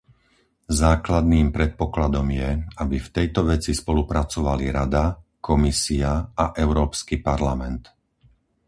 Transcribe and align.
základným 0.81 1.47
predpokladom 1.57 2.25
je, 2.41 2.49
aby 2.83 2.95
v 3.01 3.11
tejto 3.17 3.41
veci 3.51 3.71
spolupracovali 3.81 4.65
Rada, 4.77 5.05
Komisia 5.47 6.11
a 6.41 6.45
Európsky 6.63 7.15
parlament; 7.27 7.83